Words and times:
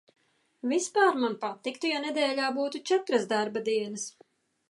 Vispār 0.69 1.19
man 1.23 1.35
patiktu, 1.43 1.91
ja 1.91 2.01
nedēļā 2.07 2.49
būtu 2.57 2.83
četras 2.93 3.27
darba 3.35 3.65
dienas. 3.71 4.09